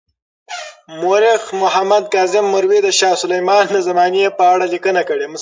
مورخ 1.01 1.43
محمد 1.61 2.03
کاظم 2.13 2.45
مروي 2.53 2.79
د 2.83 2.89
شاه 2.99 3.15
سلیمان 3.23 3.63
د 3.71 3.77
زمانې 3.87 4.21
په 4.37 4.43
اړه 4.53 4.65
لیکنه 4.73 5.01
کړې. 5.09 5.25